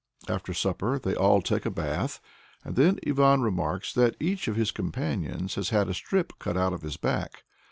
After 0.27 0.51
supper 0.51 0.97
they 0.97 1.13
all 1.13 1.43
take 1.43 1.63
a 1.63 1.69
bath, 1.69 2.19
and 2.63 2.75
then 2.75 2.97
Ivan 3.05 3.43
remarks 3.43 3.93
that 3.93 4.15
each 4.19 4.47
of 4.47 4.55
his 4.55 4.71
companions 4.71 5.53
has 5.53 5.69
had 5.69 5.87
a 5.89 5.93
strip 5.93 6.39
cut 6.39 6.57
out 6.57 6.73
of 6.73 6.81
his 6.81 6.97
back. 6.97 7.43